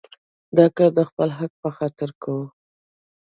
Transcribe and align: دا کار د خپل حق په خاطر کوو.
دا 0.57 0.65
کار 0.75 0.91
د 0.97 0.99
خپل 1.09 1.29
حق 1.37 1.51
په 1.63 1.69
خاطر 1.77 2.09
کوو. 2.21 2.43